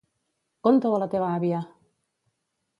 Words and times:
Conta-ho 0.67 0.95
a 0.97 1.03
la 1.05 1.09
teva 1.13 1.29
àvia! 1.37 1.61